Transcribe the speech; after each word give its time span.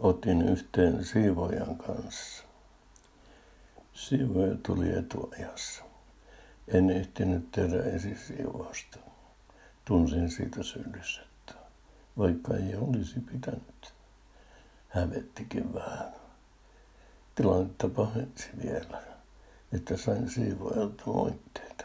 otin 0.00 0.48
yhteen 0.48 1.04
siivojan 1.04 1.76
kanssa. 1.76 2.44
Siivoja 3.92 4.54
tuli 4.66 4.98
etuajassa. 4.98 5.84
En 6.68 6.90
ehtinyt 6.90 7.50
tehdä 7.52 7.82
esisiivousta. 7.82 8.98
Tunsin 9.84 10.30
siitä 10.30 10.62
syyllisyyttä, 10.62 11.54
vaikka 12.18 12.56
ei 12.56 12.74
olisi 12.76 13.20
pitänyt. 13.20 13.94
Hävettikin 14.88 15.74
vähän. 15.74 16.12
Tilannetta 17.34 17.88
pahensi 17.88 18.48
vielä, 18.64 19.02
että 19.72 19.96
sain 19.96 20.30
siivoajalta 20.30 21.02
moitteita. 21.06 21.84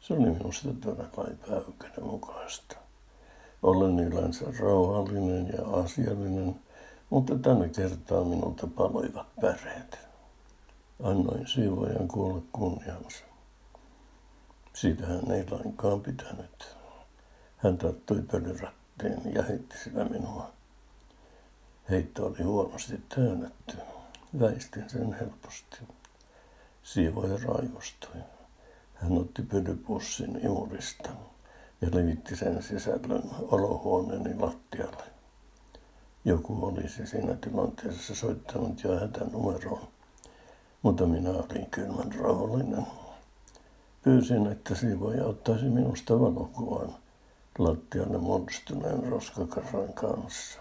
Se 0.00 0.14
oli 0.14 0.30
minusta 0.30 0.68
todella 0.80 1.28
epäoikeudenmukaista. 1.32 2.76
Olen 3.62 4.00
yleensä 4.00 4.44
rauhallinen 4.60 5.48
ja 5.58 5.80
asiallinen, 5.80 6.56
mutta 7.10 7.38
tällä 7.38 7.68
kertaa 7.68 8.24
minulta 8.24 8.66
paloivat 8.66 9.26
päreet. 9.40 9.98
Annoin 11.02 11.46
siivojan 11.46 12.08
kuulla 12.08 12.42
kunniansa. 12.52 13.24
Siitä 14.74 15.06
hän 15.06 15.30
ei 15.30 15.44
lainkaan 15.50 16.00
pitänyt. 16.00 16.76
Hän 17.56 17.78
tarttui 17.78 18.22
pölyratteen 18.22 19.34
ja 19.34 19.42
heitti 19.42 19.78
sillä 19.78 20.04
minua. 20.04 20.52
Heitto 21.90 22.26
oli 22.26 22.42
huonosti 22.42 23.02
täännetty. 23.08 23.76
Väistin 24.40 24.90
sen 24.90 25.12
helposti. 25.12 25.78
Siivoja 26.82 27.38
raivostui. 27.44 28.20
Hän 28.94 29.18
otti 29.18 29.42
pölypussin 29.42 30.40
imurista 30.44 31.10
ja 31.80 31.88
levitti 31.94 32.36
sen 32.36 32.62
sisällön 32.62 33.22
olohuoneeni 33.40 34.34
lattialle. 34.34 35.17
Joku 36.24 36.66
olisi 36.66 37.06
siinä 37.06 37.34
tilanteessa 37.34 38.14
soittanut 38.14 38.84
jo 38.84 38.98
hätänumeroon, 39.00 39.88
mutta 40.82 41.06
minä 41.06 41.30
olin 41.30 41.66
kylmän 41.70 42.12
rauhallinen. 42.12 42.86
Pyysin, 44.02 44.46
että 44.46 44.74
siivoja 44.74 45.24
ottaisi 45.26 45.64
minusta 45.64 46.20
valokuvan 46.20 46.94
lattialle 47.58 48.18
muodostuneen 48.18 49.08
roskakasan 49.08 49.92
kanssa. 49.92 50.60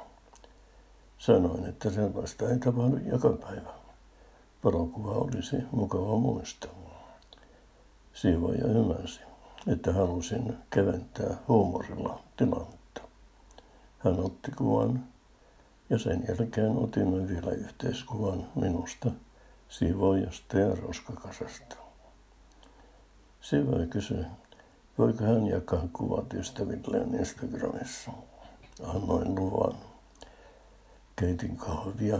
Sanoin, 1.18 1.66
että 1.66 1.90
sellaista 1.90 2.50
ei 2.50 2.60
tapahdu 2.60 2.98
joka 2.98 3.30
päivä. 3.30 3.70
Valokuva 4.64 5.12
olisi 5.12 5.56
mukava 5.72 6.18
muistaa. 6.18 6.70
Siivoja 8.14 8.66
ymmärsi, 8.66 9.22
että 9.68 9.94
halusin 9.94 10.58
keventää 10.70 11.38
huumorilla 11.48 12.20
tilannetta. 12.38 13.02
Hän 14.00 14.20
otti 14.20 14.52
kuvan 14.52 15.04
ja 15.90 16.00
sen 16.00 16.24
jälkeen 16.28 16.78
otimme 16.78 17.28
vielä 17.28 17.52
yhteiskuvan 17.52 18.48
minusta, 18.56 19.12
siivoijasta 19.70 20.60
ja 20.60 20.76
roskakasasta. 20.76 21.76
Siivoja 23.42 23.86
kysyi, 23.86 24.26
voiko 24.98 25.24
hän 25.24 25.48
jakaa 25.48 25.88
kuvat 25.94 26.34
ystävilleen 26.34 27.16
Instagramissa. 27.16 28.12
Annoin 28.84 29.36
luvan. 29.36 29.76
Keitin 31.16 31.58
kahvia 31.58 32.20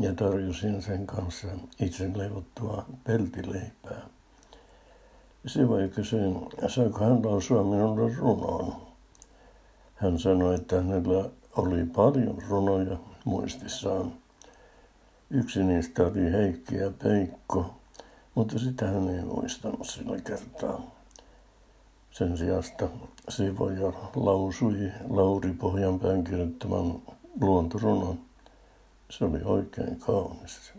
ja 0.00 0.14
tarjosin 0.14 0.82
sen 0.82 1.06
kanssa 1.06 1.48
itse 1.80 2.10
leivottua 2.14 2.86
peltileipää. 3.04 4.00
Siivoja 5.46 5.88
kysyi, 5.88 6.34
saako 6.68 7.04
hän 7.04 7.24
lausua 7.24 7.64
minulle 7.64 8.14
runoon. 8.14 8.76
Hän 9.94 10.18
sanoi, 10.18 10.54
että 10.54 10.76
hänellä 10.76 11.30
oli 11.56 11.84
paljon 11.84 12.38
runoja 12.48 12.96
muistissaan. 13.24 14.12
Yksi 15.30 15.64
niistä 15.64 16.02
oli 16.02 16.32
Heikki 16.32 16.76
ja 16.76 16.90
Peikko, 17.02 17.74
mutta 18.34 18.58
sitä 18.58 18.86
hän 18.86 19.08
ei 19.08 19.22
muistanut 19.22 19.86
sillä 19.86 20.20
kertaa. 20.20 20.80
Sen 22.10 22.38
sijasta 22.38 22.88
siivoja 23.28 23.92
lausui 24.14 24.92
Lauri 25.08 25.52
Pohjanpään 25.52 26.24
kirjoittaman 26.24 27.02
luontorunon. 27.40 28.18
Se 29.10 29.24
oli 29.24 29.42
oikein 29.44 29.98
kaunis. 30.00 30.72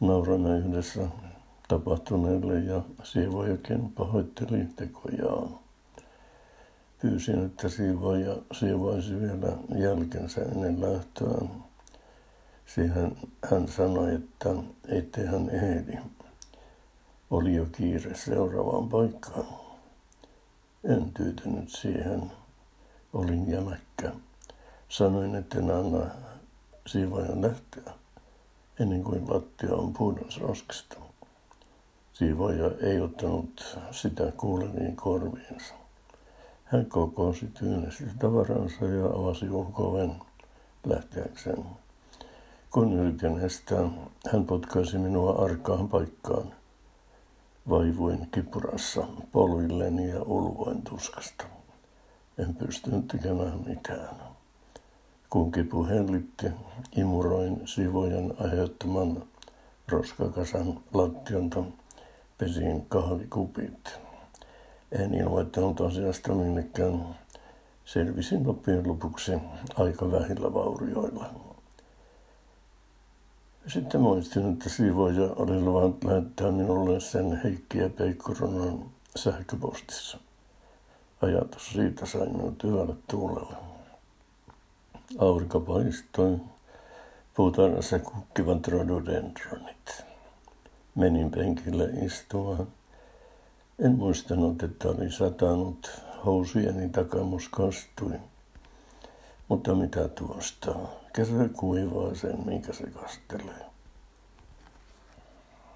Nauramme 0.00 0.58
yhdessä 0.58 1.08
tapahtuneelle 1.68 2.58
ja 2.58 2.82
siivojakin 3.02 3.92
pahoitteli 3.92 4.66
tekojaan. 4.76 5.67
Pyysin, 7.02 7.46
että 7.46 7.68
siivoja 7.68 8.36
siivoisi 8.52 9.20
vielä 9.20 9.56
jälkensä 9.78 10.42
ennen 10.42 10.80
lähtöään. 10.80 11.50
Siihen 12.66 13.16
hän 13.50 13.68
sanoi, 13.68 14.14
että 14.14 14.48
ettei 14.88 15.26
hän 15.26 15.50
ehdi. 15.50 15.98
Oli 17.30 17.54
jo 17.54 17.66
kiire 17.72 18.14
seuraavaan 18.14 18.88
paikkaan. 18.88 19.46
En 20.84 21.12
tyytynyt 21.12 21.68
siihen. 21.68 22.32
Olin 23.12 23.50
jämäkkä. 23.50 24.12
Sanoin, 24.88 25.34
että 25.34 25.58
en 25.58 25.70
anna 25.70 26.06
siivojan 26.86 27.42
lähteä 27.42 27.92
ennen 28.80 29.04
kuin 29.04 29.30
lattia 29.34 29.74
on 29.74 29.92
puhdas 29.92 30.40
roskista. 30.40 30.96
Siivoja 32.12 32.70
ei 32.82 33.00
ottanut 33.00 33.78
sitä 33.90 34.32
kuuleviin 34.36 34.96
korviinsa. 34.96 35.74
Hän 36.70 36.86
kokosi 36.86 37.46
tyynesti 37.46 38.04
tavaransa 38.18 38.84
ja 38.84 39.06
avasi 39.06 39.50
ulkoven 39.50 40.14
lähteäkseen. 40.86 41.64
Kun 42.70 42.92
yritin 42.92 43.40
estää, 43.40 43.90
hän 44.32 44.44
potkaisi 44.44 44.98
minua 44.98 45.44
arkaan 45.44 45.88
paikkaan. 45.88 46.52
Vaivuin 47.68 48.28
kipurassa 48.34 49.06
polvilleni 49.32 50.08
ja 50.08 50.22
ulvoin 50.22 50.82
tuskasta. 50.82 51.44
En 52.38 52.54
pystynyt 52.54 53.08
tekemään 53.08 53.60
mitään. 53.66 54.16
Kun 55.30 55.52
kipu 55.52 55.86
hellitti, 55.86 56.46
imuroin 56.96 57.60
sivojen 57.64 58.34
aiheuttaman 58.40 59.22
roskakasan 59.88 60.80
lattianta, 60.92 61.64
pesin 62.38 62.86
kahvikupit. 62.88 64.07
En 64.92 65.14
ilmoittanut 65.14 65.80
asiasta 65.80 66.34
minnekään. 66.34 67.16
Selvisin 67.84 68.46
loppujen 68.46 68.88
lopuksi 68.88 69.32
aika 69.76 70.12
vähillä 70.12 70.54
vaurioilla. 70.54 71.30
Sitten 73.66 74.00
muistin, 74.00 74.52
että 74.52 74.68
siivoja 74.68 75.30
oli 75.36 75.60
luvannut 75.60 76.04
lähettää 76.04 76.50
minulle 76.50 77.00
sen 77.00 77.40
Heikki 77.44 77.78
ja 77.78 77.90
Peikkoronnan 77.90 78.84
sähköpostissa. 79.16 80.18
Ajatus 81.22 81.72
siitä 81.72 82.06
sai 82.06 82.28
minut 82.28 82.62
hyvälle 82.62 82.94
tuulelle. 83.10 83.56
Aurinko 85.18 85.60
paistoi. 85.60 86.38
Puutarhassa 87.34 87.98
kukkivat 87.98 88.68
rododendronit. 88.68 90.04
Menin 90.94 91.30
penkille 91.30 91.84
istumaan. 91.84 92.66
En 93.78 93.92
muistanut, 93.92 94.62
että 94.62 94.88
oli 94.88 95.10
satanut. 95.10 95.90
Housujeni 96.24 96.88
takamus 96.88 97.48
kastui. 97.48 98.12
Mutta 99.48 99.74
mitä 99.74 100.08
tuosta? 100.08 100.74
Kesä 101.12 101.48
kuivaa 101.56 102.14
sen, 102.14 102.46
minkä 102.46 102.72
se 102.72 102.90
kastelee. 102.90 103.66